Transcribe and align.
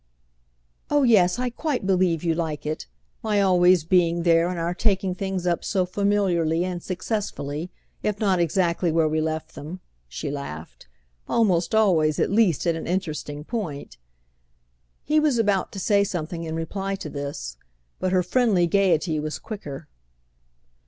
"Oh 0.89 1.03
yes, 1.03 1.37
I 1.37 1.51
quite 1.51 1.85
believe 1.85 2.23
you 2.23 2.33
like 2.33 2.65
it—my 2.65 3.39
always 3.39 3.83
being 3.83 4.23
there 4.23 4.49
and 4.49 4.57
our 4.57 4.73
taking 4.73 5.13
things 5.13 5.45
up 5.45 5.63
so 5.63 5.85
familiarly 5.85 6.65
and 6.65 6.81
successfully: 6.81 7.69
if 8.01 8.19
not 8.19 8.39
exactly 8.39 8.91
where 8.91 9.07
we 9.07 9.21
left 9.21 9.53
them," 9.53 9.79
she 10.09 10.31
laughed, 10.31 10.87
"almost 11.29 11.75
always 11.75 12.17
at 12.17 12.31
least 12.31 12.65
at 12.65 12.75
an 12.75 12.87
interesting 12.87 13.43
point!" 13.43 13.97
He 15.03 15.19
was 15.19 15.37
about 15.37 15.71
to 15.73 15.79
say 15.79 16.03
something 16.03 16.45
in 16.45 16.55
reply 16.55 16.95
to 16.95 17.07
this, 17.07 17.57
but 17.99 18.11
her 18.11 18.23
friendly 18.23 18.65
gaiety 18.65 19.19
was 19.19 19.37
quicker. 19.37 19.87